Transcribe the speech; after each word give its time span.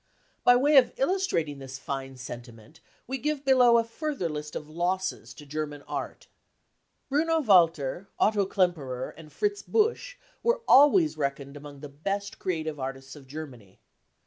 By 0.43 0.55
way 0.55 0.77
of 0.77 0.93
illustrating 0.97 1.59
this 1.59 1.77
fine 1.77 2.17
sentiment 2.17 2.79
we 3.05 3.19
give 3.19 3.45
below 3.45 3.77
a 3.77 3.83
further 3.83 4.27
list 4.29 4.55
of 4.55 4.67
losses 4.67 5.31
to 5.35 5.45
German 5.45 5.83
art. 5.83 6.25
Bruno 7.07 7.39
Walter, 7.39 8.09
Otto 8.17 8.47
Klemperer 8.47 9.13
and 9.15 9.31
Fritz 9.31 9.61
Busch 9.61 10.17
were 10.41 10.61
always 10.67 11.17
reckoned 11.19 11.55
among 11.55 11.81
the 11.81 11.87
best 11.89 12.39
creative 12.39 12.79
artists 12.79 13.15
of 13.15 13.27
Germany. 13.27 13.79